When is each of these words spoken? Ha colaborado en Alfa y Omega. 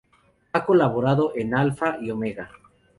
Ha 0.53 0.65
colaborado 0.65 1.31
en 1.35 1.53
Alfa 1.53 1.99
y 2.01 2.09
Omega. 2.09 2.49